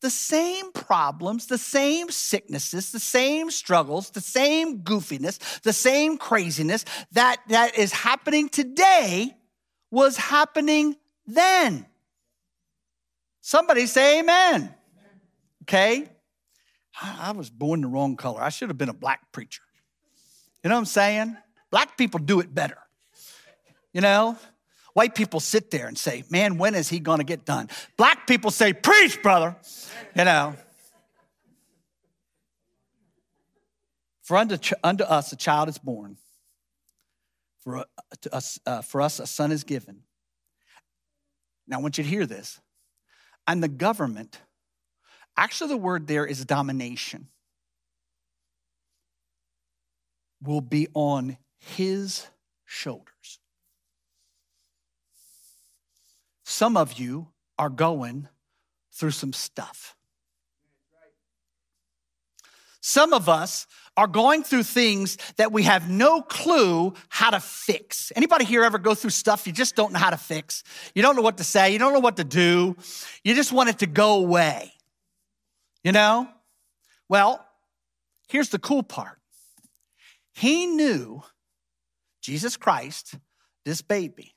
The 0.00 0.10
same 0.10 0.70
problems, 0.70 1.46
the 1.46 1.58
same 1.58 2.10
sicknesses, 2.10 2.92
the 2.92 3.00
same 3.00 3.50
struggles, 3.50 4.10
the 4.10 4.20
same 4.20 4.82
goofiness, 4.82 5.60
the 5.62 5.72
same 5.72 6.18
craziness 6.18 6.84
that, 7.12 7.38
that 7.48 7.76
is 7.76 7.92
happening 7.92 8.48
today 8.48 9.34
was 9.90 10.16
happening 10.16 10.96
then. 11.26 11.86
Somebody 13.42 13.86
say 13.86 14.20
amen. 14.20 14.72
Okay? 15.62 16.08
I 17.00 17.32
was 17.32 17.50
born 17.50 17.80
the 17.80 17.88
wrong 17.88 18.16
color. 18.16 18.40
I 18.40 18.50
should 18.50 18.70
have 18.70 18.78
been 18.78 18.88
a 18.88 18.94
black 18.94 19.32
preacher. 19.32 19.62
You 20.62 20.70
know 20.70 20.76
what 20.76 20.80
I'm 20.80 20.86
saying? 20.86 21.36
Black 21.70 21.98
people 21.98 22.20
do 22.20 22.40
it 22.40 22.54
better. 22.54 22.78
You 23.92 24.00
know, 24.00 24.38
white 24.94 25.14
people 25.14 25.40
sit 25.40 25.70
there 25.70 25.88
and 25.88 25.98
say, 25.98 26.22
Man, 26.30 26.56
when 26.56 26.74
is 26.74 26.88
he 26.88 27.00
to 27.00 27.24
get 27.24 27.44
done? 27.44 27.68
Black 27.96 28.26
people 28.26 28.50
say, 28.50 28.72
Preach, 28.72 29.20
brother. 29.22 29.56
You 30.16 30.24
know. 30.24 30.54
For 34.22 34.36
unto, 34.36 34.56
unto 34.84 35.02
us 35.02 35.32
a 35.32 35.36
child 35.36 35.68
is 35.68 35.78
born, 35.78 36.16
for, 37.58 37.78
uh, 37.78 37.84
us, 38.32 38.60
uh, 38.64 38.80
for 38.80 39.02
us 39.02 39.18
a 39.18 39.26
son 39.26 39.50
is 39.50 39.64
given. 39.64 40.02
Now, 41.66 41.78
I 41.78 41.82
want 41.82 41.98
you 41.98 42.04
to 42.04 42.10
hear 42.10 42.24
this. 42.24 42.60
And 43.46 43.62
the 43.62 43.68
government, 43.68 44.40
actually, 45.36 45.68
the 45.68 45.76
word 45.76 46.06
there 46.06 46.26
is 46.26 46.44
domination, 46.44 47.28
will 50.40 50.60
be 50.60 50.88
on 50.94 51.36
his 51.58 52.26
shoulders. 52.64 53.38
Some 56.44 56.76
of 56.76 56.98
you 56.98 57.28
are 57.58 57.70
going 57.70 58.28
through 58.92 59.12
some 59.12 59.32
stuff. 59.32 59.96
Some 62.82 63.12
of 63.12 63.28
us 63.28 63.68
are 63.96 64.08
going 64.08 64.42
through 64.42 64.64
things 64.64 65.16
that 65.36 65.52
we 65.52 65.62
have 65.62 65.88
no 65.88 66.20
clue 66.20 66.92
how 67.08 67.30
to 67.30 67.38
fix. 67.38 68.10
Anybody 68.16 68.44
here 68.44 68.64
ever 68.64 68.78
go 68.78 68.94
through 68.94 69.10
stuff 69.10 69.46
you 69.46 69.52
just 69.52 69.76
don't 69.76 69.92
know 69.92 70.00
how 70.00 70.10
to 70.10 70.16
fix? 70.16 70.64
You 70.92 71.00
don't 71.00 71.14
know 71.14 71.22
what 71.22 71.38
to 71.38 71.44
say, 71.44 71.72
you 71.72 71.78
don't 71.78 71.92
know 71.92 72.00
what 72.00 72.16
to 72.16 72.24
do. 72.24 72.76
You 73.22 73.34
just 73.36 73.52
want 73.52 73.68
it 73.68 73.78
to 73.78 73.86
go 73.86 74.18
away. 74.18 74.72
You 75.84 75.92
know? 75.92 76.28
Well, 77.08 77.44
here's 78.28 78.48
the 78.48 78.58
cool 78.58 78.82
part. 78.82 79.18
He 80.32 80.66
knew 80.66 81.22
Jesus 82.20 82.56
Christ, 82.56 83.14
this 83.64 83.80
baby, 83.80 84.34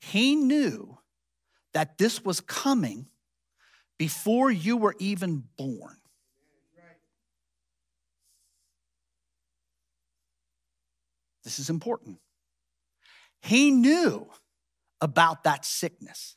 he 0.00 0.36
knew 0.36 0.98
that 1.72 1.96
this 1.96 2.22
was 2.22 2.40
coming 2.40 3.06
before 3.98 4.50
you 4.50 4.76
were 4.76 4.94
even 4.98 5.44
born. 5.56 5.96
This 11.44 11.58
is 11.58 11.70
important. 11.70 12.18
He 13.42 13.70
knew 13.70 14.26
about 15.00 15.44
that 15.44 15.64
sickness. 15.64 16.36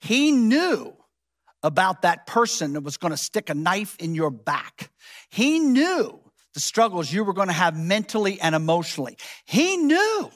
He 0.00 0.30
knew 0.30 0.94
about 1.62 2.02
that 2.02 2.26
person 2.26 2.74
that 2.74 2.82
was 2.82 2.96
going 2.96 3.10
to 3.10 3.16
stick 3.16 3.50
a 3.50 3.54
knife 3.54 3.96
in 3.98 4.14
your 4.14 4.30
back. 4.30 4.90
He 5.30 5.58
knew 5.58 6.20
the 6.52 6.60
struggles 6.60 7.12
you 7.12 7.24
were 7.24 7.32
going 7.32 7.48
to 7.48 7.54
have 7.54 7.76
mentally 7.76 8.40
and 8.40 8.54
emotionally. 8.54 9.16
He 9.44 9.76
knew. 9.76 10.30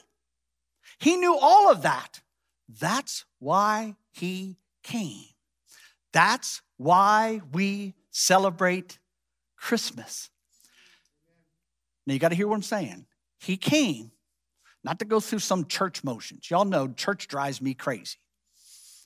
He 0.99 1.15
knew 1.15 1.37
all 1.37 1.71
of 1.71 1.83
that. 1.83 2.19
That's 2.67 3.25
why 3.39 3.95
he 4.11 4.57
came. 4.83 5.25
That's 6.11 6.61
why 6.77 7.41
we 7.53 7.93
celebrate 8.11 8.99
Christmas. 9.55 10.29
Now, 12.05 12.13
you 12.13 12.19
got 12.19 12.29
to 12.29 12.35
hear 12.35 12.47
what 12.47 12.55
I'm 12.55 12.63
saying. 12.63 13.05
He 13.39 13.57
came 13.57 14.11
not 14.83 14.99
to 14.99 15.05
go 15.05 15.19
through 15.19 15.39
some 15.39 15.65
church 15.65 16.03
motions. 16.03 16.49
Y'all 16.49 16.65
know 16.65 16.87
church 16.87 17.27
drives 17.27 17.61
me 17.61 17.73
crazy. 17.73 18.17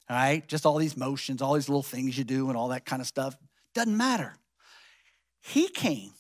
All 0.09 0.15
right? 0.15 0.47
Just 0.47 0.65
all 0.65 0.77
these 0.77 0.97
motions, 0.97 1.41
all 1.41 1.53
these 1.53 1.69
little 1.69 1.83
things 1.83 2.17
you 2.17 2.23
do, 2.23 2.49
and 2.49 2.57
all 2.57 2.69
that 2.69 2.85
kind 2.85 3.01
of 3.01 3.07
stuff. 3.07 3.35
Doesn't 3.73 3.95
matter. 3.95 4.35
He 5.41 5.67
came 5.69 6.11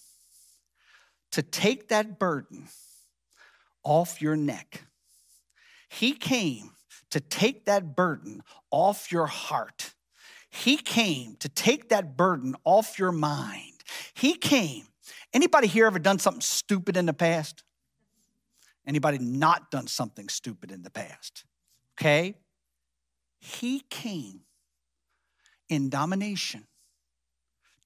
to 1.31 1.41
take 1.41 1.89
that 1.89 2.19
burden 2.19 2.67
off 3.83 4.21
your 4.21 4.35
neck. 4.35 4.85
He 5.89 6.13
came 6.13 6.71
to 7.11 7.19
take 7.19 7.65
that 7.65 7.95
burden 7.95 8.41
off 8.71 9.11
your 9.11 9.27
heart. 9.27 9.93
He 10.49 10.77
came 10.77 11.35
to 11.39 11.49
take 11.49 11.89
that 11.89 12.15
burden 12.15 12.55
off 12.63 12.97
your 12.99 13.11
mind. 13.11 13.83
He 14.13 14.35
came. 14.35 14.85
Anybody 15.33 15.67
here 15.67 15.85
ever 15.85 15.99
done 15.99 16.19
something 16.19 16.41
stupid 16.41 16.97
in 16.97 17.05
the 17.05 17.13
past? 17.13 17.63
Anybody 18.85 19.17
not 19.17 19.71
done 19.71 19.87
something 19.87 20.29
stupid 20.29 20.71
in 20.71 20.83
the 20.83 20.89
past? 20.89 21.45
Okay? 21.99 22.35
He 23.39 23.81
came 23.89 24.41
in 25.69 25.89
domination 25.89 26.65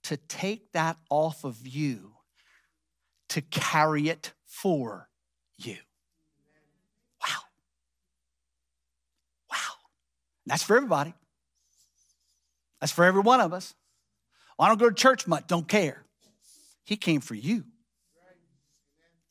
to 0.03 0.17
take 0.17 0.71
that 0.71 0.97
off 1.09 1.43
of 1.43 1.67
you 1.67 2.13
to 3.29 3.41
carry 3.41 4.09
it 4.09 4.33
for 4.45 5.09
you. 5.57 5.75
Wow. 7.21 7.41
Wow. 9.51 9.57
That's 10.45 10.63
for 10.63 10.77
everybody. 10.77 11.13
That's 12.79 12.91
for 12.91 13.03
every 13.03 13.21
one 13.21 13.41
of 13.41 13.53
us. 13.53 13.73
Well, 14.57 14.65
I 14.65 14.69
don't 14.69 14.79
go 14.79 14.89
to 14.89 14.95
church 14.95 15.27
much, 15.27 15.47
don't 15.47 15.67
care. 15.67 16.03
He 16.83 16.95
came 16.95 17.21
for 17.21 17.35
you. 17.35 17.65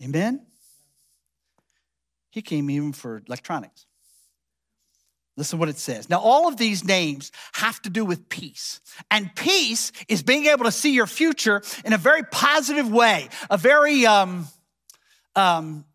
Amen? 0.03 0.47
He 2.37 2.43
came 2.43 2.69
even 2.69 2.93
for 2.93 3.23
electronics. 3.27 3.87
Listen 5.39 5.59
what 5.59 5.71
it 5.71 5.79
says. 5.79 6.11
Now, 6.11 6.21
all 6.21 6.49
of 6.49 6.59
these 6.59 6.85
names 6.85 7.33
have 7.55 7.81
to 7.81 7.89
do 7.89 8.05
with 8.05 8.29
peace. 8.29 8.83
And 9.11 9.35
peace 9.35 9.91
is 10.07 10.23
being 10.23 10.45
able 10.45 10.67
to 10.67 10.71
see 10.71 10.93
your 10.93 11.07
future 11.07 11.63
in 11.83 11.95
a 11.95 11.97
very 11.97 12.25
positive 12.25 12.93
way, 12.93 13.31
a 13.49 13.57
very 13.57 14.05
um, 14.05 14.49
um, 15.35 15.87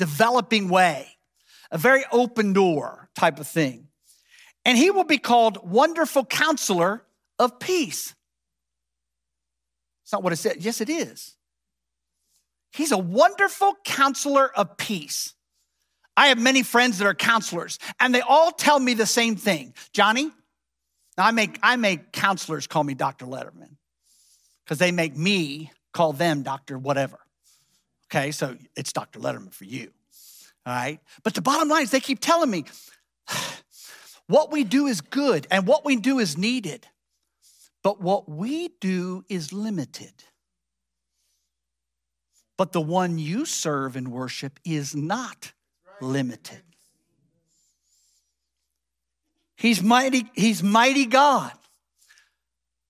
developing 0.00 0.68
way, 0.68 1.06
a 1.70 1.78
very 1.78 2.02
open 2.10 2.54
door 2.54 3.08
type 3.14 3.38
of 3.38 3.46
thing. 3.46 3.86
And 4.64 4.76
he 4.76 4.90
will 4.90 5.04
be 5.04 5.18
called 5.18 5.70
Wonderful 5.70 6.24
Counselor 6.24 7.04
of 7.38 7.60
Peace. 7.60 8.16
It's 10.02 10.12
not 10.12 10.24
what 10.24 10.32
it 10.32 10.38
said. 10.38 10.56
Yes, 10.58 10.80
it 10.80 10.90
is. 10.90 11.36
He's 12.74 12.90
a 12.90 12.98
wonderful 12.98 13.74
counselor 13.84 14.50
of 14.52 14.76
peace. 14.76 15.34
I 16.16 16.28
have 16.28 16.38
many 16.38 16.64
friends 16.64 16.98
that 16.98 17.06
are 17.06 17.14
counselors, 17.14 17.78
and 18.00 18.12
they 18.12 18.20
all 18.20 18.50
tell 18.50 18.80
me 18.80 18.94
the 18.94 19.06
same 19.06 19.36
thing. 19.36 19.74
Johnny, 19.92 20.24
now 21.16 21.26
I 21.26 21.30
make 21.30 21.58
I 21.62 21.76
make 21.76 22.10
counselors 22.10 22.66
call 22.66 22.82
me 22.82 22.94
Dr. 22.94 23.26
Letterman 23.26 23.76
because 24.64 24.78
they 24.78 24.90
make 24.90 25.16
me 25.16 25.70
call 25.92 26.12
them 26.12 26.42
Dr. 26.42 26.76
Whatever. 26.76 27.18
Okay, 28.06 28.32
so 28.32 28.56
it's 28.76 28.92
Dr. 28.92 29.20
Letterman 29.20 29.54
for 29.54 29.64
you. 29.64 29.92
All 30.66 30.74
right. 30.74 30.98
But 31.22 31.34
the 31.34 31.42
bottom 31.42 31.68
line 31.68 31.84
is 31.84 31.92
they 31.92 32.00
keep 32.00 32.18
telling 32.18 32.50
me 32.50 32.64
what 34.26 34.50
we 34.50 34.64
do 34.64 34.88
is 34.88 35.00
good 35.00 35.46
and 35.48 35.64
what 35.64 35.84
we 35.84 35.94
do 35.94 36.18
is 36.18 36.36
needed, 36.36 36.88
but 37.84 38.00
what 38.00 38.28
we 38.28 38.70
do 38.80 39.24
is 39.28 39.52
limited. 39.52 40.12
But 42.56 42.72
the 42.72 42.80
one 42.80 43.18
you 43.18 43.44
serve 43.44 43.96
and 43.96 44.12
worship 44.12 44.60
is 44.64 44.94
not 44.94 45.52
limited. 46.00 46.62
He's 49.56 49.82
mighty, 49.82 50.30
he's 50.34 50.62
mighty 50.62 51.06
God. 51.06 51.52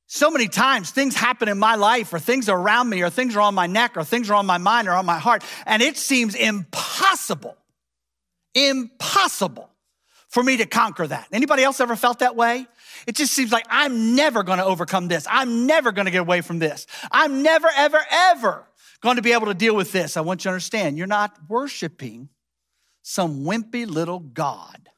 So 0.06 0.30
many 0.30 0.48
times 0.48 0.90
things 0.90 1.16
happen 1.16 1.48
in 1.48 1.58
my 1.58 1.74
life, 1.74 2.12
or 2.12 2.18
things 2.18 2.48
are 2.48 2.58
around 2.58 2.88
me, 2.88 3.02
or 3.02 3.10
things 3.10 3.36
are 3.36 3.40
on 3.40 3.54
my 3.54 3.66
neck, 3.66 3.96
or 3.96 4.04
things 4.04 4.30
are 4.30 4.34
on 4.34 4.46
my 4.46 4.58
mind, 4.58 4.86
or 4.86 4.92
on 4.92 5.06
my 5.06 5.18
heart, 5.18 5.42
and 5.66 5.82
it 5.82 5.96
seems 5.96 6.34
impossible, 6.34 7.56
impossible 8.54 9.70
for 10.28 10.42
me 10.42 10.56
to 10.58 10.66
conquer 10.66 11.06
that. 11.06 11.26
Anybody 11.32 11.64
else 11.64 11.80
ever 11.80 11.96
felt 11.96 12.20
that 12.20 12.36
way? 12.36 12.66
It 13.06 13.16
just 13.16 13.32
seems 13.32 13.50
like 13.50 13.66
I'm 13.68 14.14
never 14.14 14.42
gonna 14.42 14.64
overcome 14.64 15.08
this. 15.08 15.26
I'm 15.28 15.66
never 15.66 15.90
gonna 15.90 16.10
get 16.10 16.20
away 16.20 16.42
from 16.42 16.58
this. 16.58 16.86
I'm 17.10 17.42
never, 17.42 17.68
ever, 17.76 18.04
ever 18.10 18.64
going 19.04 19.16
to 19.16 19.22
be 19.22 19.34
able 19.34 19.46
to 19.46 19.54
deal 19.54 19.76
with 19.76 19.92
this. 19.92 20.16
I 20.16 20.22
want 20.22 20.40
you 20.40 20.48
to 20.48 20.54
understand 20.54 20.96
you're 20.96 21.06
not 21.06 21.36
worshiping 21.46 22.30
some 23.02 23.44
wimpy 23.44 23.86
little 23.86 24.18
God. 24.18 24.88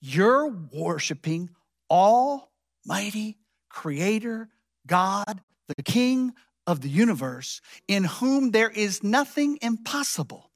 You're 0.00 0.48
worshiping 0.72 1.50
Almighty 1.90 3.36
Creator, 3.68 4.48
God, 4.86 5.42
the 5.68 5.82
King 5.82 6.32
of 6.66 6.80
the 6.80 6.88
universe, 6.88 7.60
in 7.86 8.04
whom 8.04 8.50
there 8.50 8.70
is 8.70 9.04
nothing 9.04 9.58
impossible. 9.60 10.50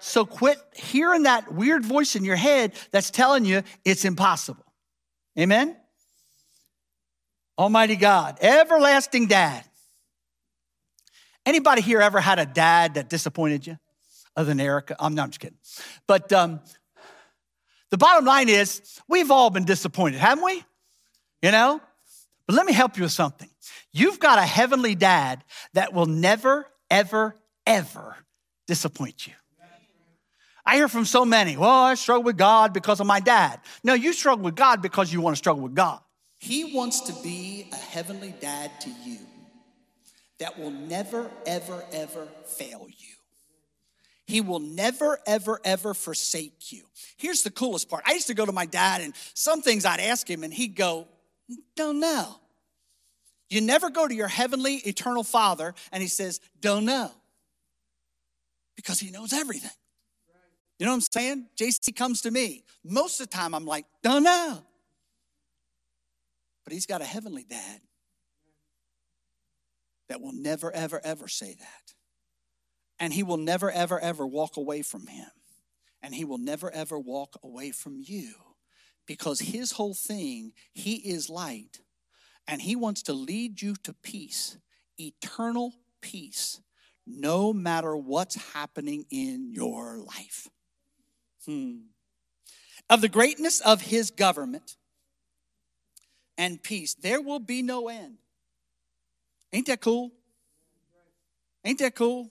So 0.00 0.26
quit 0.26 0.58
hearing 0.76 1.22
that 1.22 1.50
weird 1.50 1.82
voice 1.82 2.14
in 2.14 2.26
your 2.26 2.36
head 2.36 2.74
that's 2.90 3.10
telling 3.10 3.46
you 3.46 3.62
it's 3.86 4.04
impossible. 4.04 4.66
Amen? 5.38 5.74
Almighty 7.58 7.96
God, 7.96 8.36
everlasting 8.42 9.28
dad. 9.28 9.64
Anybody 11.46 11.82
here 11.82 12.00
ever 12.00 12.20
had 12.20 12.38
a 12.38 12.46
dad 12.46 12.94
that 12.94 13.08
disappointed 13.08 13.66
you? 13.66 13.78
Other 14.36 14.48
than 14.48 14.60
Erica? 14.60 14.96
I'm 14.98 15.14
not 15.14 15.30
just 15.30 15.40
kidding. 15.40 15.58
But 16.06 16.32
um, 16.32 16.60
the 17.90 17.98
bottom 17.98 18.24
line 18.24 18.48
is, 18.48 19.00
we've 19.08 19.30
all 19.30 19.50
been 19.50 19.64
disappointed, 19.64 20.18
haven't 20.18 20.44
we? 20.44 20.62
You 21.42 21.50
know? 21.50 21.80
But 22.46 22.56
let 22.56 22.66
me 22.66 22.72
help 22.72 22.96
you 22.96 23.04
with 23.04 23.12
something. 23.12 23.48
You've 23.92 24.20
got 24.20 24.38
a 24.38 24.42
heavenly 24.42 24.94
dad 24.94 25.44
that 25.74 25.92
will 25.92 26.06
never, 26.06 26.66
ever, 26.90 27.34
ever 27.66 28.16
disappoint 28.66 29.26
you. 29.26 29.32
I 30.64 30.76
hear 30.76 30.88
from 30.88 31.04
so 31.04 31.24
many, 31.24 31.56
well, 31.56 31.70
I 31.70 31.94
struggle 31.94 32.22
with 32.22 32.36
God 32.36 32.72
because 32.72 33.00
of 33.00 33.06
my 33.06 33.18
dad. 33.18 33.60
No, 33.82 33.94
you 33.94 34.12
struggle 34.12 34.44
with 34.44 34.54
God 34.54 34.82
because 34.82 35.12
you 35.12 35.20
want 35.20 35.34
to 35.34 35.38
struggle 35.38 35.62
with 35.62 35.74
God. 35.74 36.00
He 36.38 36.74
wants 36.74 37.00
to 37.02 37.22
be 37.22 37.66
a 37.72 37.76
heavenly 37.76 38.34
dad 38.40 38.70
to 38.82 38.90
you 39.04 39.18
that 40.40 40.58
will 40.58 40.70
never, 40.70 41.30
ever, 41.46 41.84
ever 41.92 42.26
fail 42.44 42.86
you. 42.88 43.14
He 44.26 44.40
will 44.40 44.60
never, 44.60 45.18
ever, 45.26 45.60
ever 45.64 45.94
forsake 45.94 46.72
you. 46.72 46.82
Here's 47.16 47.42
the 47.42 47.50
coolest 47.50 47.88
part. 47.88 48.04
I 48.06 48.12
used 48.12 48.26
to 48.28 48.34
go 48.34 48.46
to 48.46 48.52
my 48.52 48.66
dad, 48.66 49.00
and 49.00 49.14
some 49.34 49.60
things 49.62 49.84
I'd 49.84 50.00
ask 50.00 50.28
him, 50.28 50.42
and 50.42 50.52
he'd 50.52 50.74
go, 50.74 51.06
Don't 51.76 52.00
know. 52.00 52.36
You 53.48 53.60
never 53.60 53.90
go 53.90 54.06
to 54.06 54.14
your 54.14 54.28
heavenly, 54.28 54.76
eternal 54.76 55.24
Father, 55.24 55.74
and 55.92 56.02
he 56.02 56.08
says, 56.08 56.40
Don't 56.60 56.84
know. 56.84 57.10
Because 58.76 58.98
he 58.98 59.10
knows 59.10 59.32
everything. 59.32 59.70
You 60.78 60.86
know 60.86 60.92
what 60.92 60.96
I'm 60.96 61.00
saying? 61.12 61.46
JC 61.58 61.94
comes 61.94 62.22
to 62.22 62.30
me. 62.30 62.64
Most 62.82 63.20
of 63.20 63.28
the 63.28 63.36
time, 63.36 63.54
I'm 63.54 63.66
like, 63.66 63.84
Don't 64.02 64.22
know. 64.22 64.62
But 66.64 66.72
he's 66.72 66.86
got 66.86 67.02
a 67.02 67.04
heavenly 67.04 67.44
dad 67.48 67.80
that 70.10 70.20
will 70.20 70.32
never, 70.32 70.74
ever, 70.74 71.00
ever 71.04 71.28
say 71.28 71.54
that. 71.54 71.94
And 72.98 73.12
he 73.12 73.22
will 73.22 73.36
never, 73.36 73.70
ever, 73.70 73.98
ever 74.00 74.26
walk 74.26 74.56
away 74.56 74.82
from 74.82 75.06
him. 75.06 75.28
And 76.02 76.12
he 76.12 76.24
will 76.24 76.36
never, 76.36 76.68
ever 76.72 76.98
walk 76.98 77.38
away 77.44 77.70
from 77.70 78.02
you 78.04 78.32
because 79.06 79.38
his 79.38 79.72
whole 79.72 79.94
thing, 79.94 80.52
he 80.72 80.96
is 80.96 81.30
light 81.30 81.78
and 82.48 82.60
he 82.60 82.74
wants 82.74 83.04
to 83.04 83.12
lead 83.12 83.62
you 83.62 83.76
to 83.84 83.92
peace, 83.92 84.58
eternal 84.98 85.74
peace, 86.00 86.60
no 87.06 87.52
matter 87.52 87.96
what's 87.96 88.52
happening 88.52 89.06
in 89.10 89.52
your 89.52 89.98
life. 89.98 90.48
Hmm. 91.46 91.76
Of 92.88 93.00
the 93.00 93.08
greatness 93.08 93.60
of 93.60 93.82
his 93.82 94.10
government 94.10 94.74
and 96.36 96.60
peace, 96.60 96.94
there 96.94 97.20
will 97.22 97.38
be 97.38 97.62
no 97.62 97.88
end. 97.88 98.18
Ain't 99.52 99.66
that 99.66 99.80
cool? 99.80 100.12
Ain't 101.64 101.78
that 101.80 101.94
cool? 101.94 102.30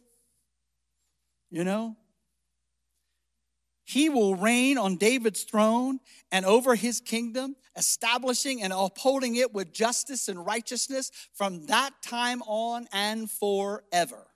You 1.49 1.63
know? 1.63 1.95
He 3.83 4.07
will 4.07 4.35
reign 4.35 4.77
on 4.77 4.97
David's 4.97 5.43
throne 5.43 5.99
and 6.31 6.45
over 6.45 6.75
his 6.75 7.01
kingdom, 7.01 7.55
establishing 7.75 8.61
and 8.61 8.71
upholding 8.71 9.35
it 9.35 9.51
with 9.51 9.73
justice 9.73 10.27
and 10.27 10.45
righteousness 10.45 11.09
from 11.33 11.65
that 11.65 11.91
time 12.03 12.43
on 12.43 12.87
and 12.93 13.29
forever. 13.31 14.27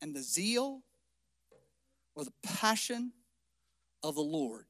And 0.00 0.14
the 0.14 0.22
zeal 0.22 0.82
or 2.14 2.24
the 2.24 2.32
passion 2.44 3.12
of 4.04 4.14
the 4.14 4.20
Lord 4.20 4.66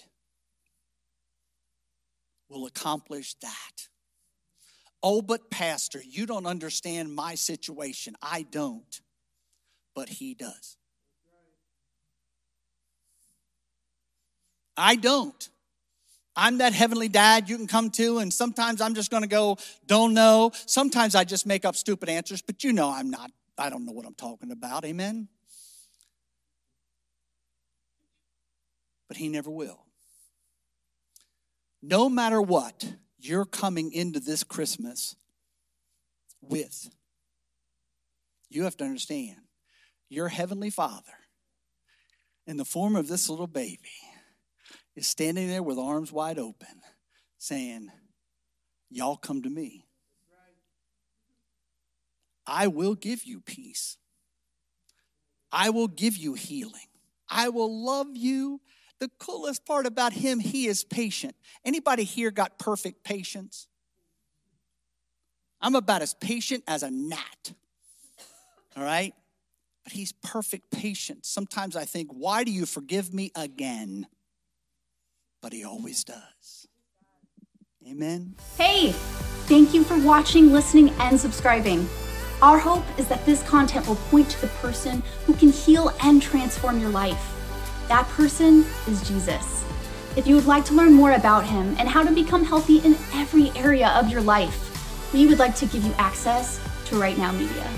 will 2.48 2.64
accomplish 2.66 3.34
that. 3.42 3.88
Oh, 5.06 5.20
but 5.20 5.50
Pastor, 5.50 6.02
you 6.02 6.24
don't 6.24 6.46
understand 6.46 7.14
my 7.14 7.34
situation. 7.34 8.16
I 8.22 8.42
don't 8.50 9.00
but 9.94 10.08
He 10.08 10.34
does. 10.34 10.76
I 14.76 14.96
don't. 14.96 15.48
I'm 16.36 16.58
that 16.58 16.72
heavenly 16.72 17.08
dad 17.08 17.48
you 17.48 17.56
can 17.56 17.68
come 17.68 17.90
to, 17.90 18.18
and 18.18 18.34
sometimes 18.34 18.80
I'm 18.80 18.94
just 18.94 19.10
gonna 19.10 19.28
go, 19.28 19.56
don't 19.86 20.14
know. 20.14 20.50
Sometimes 20.66 21.14
I 21.14 21.22
just 21.22 21.46
make 21.46 21.64
up 21.64 21.76
stupid 21.76 22.08
answers, 22.08 22.42
but 22.42 22.64
you 22.64 22.72
know 22.72 22.90
I'm 22.90 23.10
not, 23.10 23.30
I 23.56 23.70
don't 23.70 23.86
know 23.86 23.92
what 23.92 24.04
I'm 24.04 24.14
talking 24.14 24.50
about. 24.50 24.84
Amen? 24.84 25.28
But 29.06 29.16
He 29.16 29.28
never 29.28 29.50
will. 29.50 29.80
No 31.82 32.08
matter 32.08 32.42
what 32.42 32.84
you're 33.26 33.44
coming 33.44 33.92
into 33.92 34.20
this 34.20 34.44
Christmas 34.44 35.16
with, 36.40 36.90
you 38.50 38.64
have 38.64 38.76
to 38.76 38.84
understand 38.84 39.36
your 40.08 40.28
heavenly 40.28 40.70
Father, 40.70 41.02
in 42.46 42.56
the 42.56 42.64
form 42.64 42.94
of 42.94 43.08
this 43.08 43.28
little 43.28 43.46
baby, 43.46 43.90
is 44.94 45.06
standing 45.06 45.48
there 45.48 45.62
with 45.62 45.78
arms 45.78 46.12
wide 46.12 46.38
open, 46.38 46.82
saying, 47.38 47.88
Y'all 48.90 49.16
come 49.16 49.42
to 49.42 49.50
me. 49.50 49.86
I 52.46 52.66
will 52.66 52.94
give 52.94 53.24
you 53.24 53.40
peace. 53.40 53.96
I 55.50 55.70
will 55.70 55.88
give 55.88 56.16
you 56.16 56.34
healing. 56.34 56.88
I 57.28 57.48
will 57.48 57.84
love 57.84 58.08
you. 58.12 58.60
The 59.00 59.10
coolest 59.18 59.66
part 59.66 59.86
about 59.86 60.12
him, 60.12 60.38
he 60.40 60.66
is 60.66 60.84
patient. 60.84 61.34
Anybody 61.64 62.04
here 62.04 62.30
got 62.30 62.58
perfect 62.58 63.04
patience? 63.04 63.68
I'm 65.60 65.74
about 65.74 66.02
as 66.02 66.14
patient 66.14 66.64
as 66.66 66.82
a 66.82 66.90
gnat. 66.90 67.54
All 68.76 68.84
right? 68.84 69.14
but 69.84 69.92
he's 69.92 70.12
perfect 70.12 70.70
patience. 70.70 71.28
Sometimes 71.28 71.76
I 71.76 71.84
think, 71.84 72.10
why 72.10 72.42
do 72.42 72.50
you 72.50 72.66
forgive 72.66 73.12
me 73.12 73.30
again? 73.36 74.06
But 75.42 75.52
he 75.52 75.62
always 75.62 76.02
does. 76.02 76.66
Amen. 77.86 78.34
Hey, 78.56 78.92
thank 79.46 79.74
you 79.74 79.84
for 79.84 79.98
watching, 79.98 80.52
listening, 80.52 80.88
and 80.98 81.20
subscribing. 81.20 81.86
Our 82.40 82.58
hope 82.58 82.84
is 82.98 83.06
that 83.08 83.24
this 83.26 83.42
content 83.42 83.86
will 83.86 83.96
point 83.96 84.30
to 84.30 84.40
the 84.40 84.46
person 84.46 85.02
who 85.26 85.34
can 85.34 85.50
heal 85.52 85.94
and 86.02 86.20
transform 86.20 86.80
your 86.80 86.90
life. 86.90 87.30
That 87.88 88.08
person 88.08 88.64
is 88.86 89.06
Jesus. 89.06 89.64
If 90.16 90.26
you 90.26 90.36
would 90.36 90.46
like 90.46 90.64
to 90.66 90.74
learn 90.74 90.92
more 90.92 91.12
about 91.12 91.44
him 91.44 91.74
and 91.78 91.88
how 91.88 92.02
to 92.02 92.12
become 92.12 92.44
healthy 92.44 92.78
in 92.78 92.96
every 93.14 93.50
area 93.50 93.88
of 93.88 94.08
your 94.08 94.22
life, 94.22 95.12
we 95.12 95.26
would 95.26 95.38
like 95.38 95.54
to 95.56 95.66
give 95.66 95.84
you 95.84 95.92
access 95.98 96.60
to 96.86 96.94
RightNow 96.96 97.36
Media. 97.36 97.68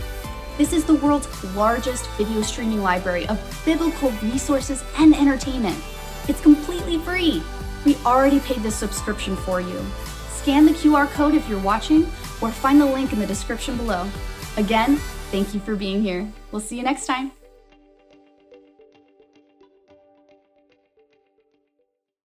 This 0.58 0.72
is 0.72 0.84
the 0.84 0.94
world's 0.94 1.28
largest 1.54 2.08
video 2.12 2.42
streaming 2.42 2.82
library 2.82 3.26
of 3.28 3.62
biblical 3.64 4.10
resources 4.22 4.82
and 4.96 5.14
entertainment. 5.14 5.78
It's 6.28 6.40
completely 6.40 6.98
free. 6.98 7.42
We 7.84 7.96
already 8.06 8.40
paid 8.40 8.62
the 8.62 8.70
subscription 8.70 9.36
for 9.36 9.60
you. 9.60 9.84
Scan 10.28 10.66
the 10.66 10.72
QR 10.72 11.08
code 11.10 11.34
if 11.34 11.48
you're 11.48 11.60
watching 11.60 12.04
or 12.40 12.50
find 12.50 12.80
the 12.80 12.86
link 12.86 13.12
in 13.12 13.18
the 13.18 13.26
description 13.26 13.76
below. 13.76 14.08
Again, 14.56 14.96
thank 15.30 15.52
you 15.52 15.60
for 15.60 15.76
being 15.76 16.02
here. 16.02 16.30
We'll 16.52 16.60
see 16.60 16.76
you 16.76 16.82
next 16.82 17.06
time. 17.06 17.35